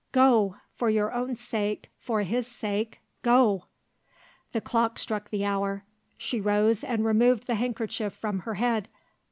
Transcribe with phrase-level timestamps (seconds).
[0.13, 0.55] Go!
[0.73, 3.65] For your own sake, for his sake, go!"
[4.51, 5.83] The clock struck the hour.
[6.17, 8.89] She rose and removed the handkerchief from her head.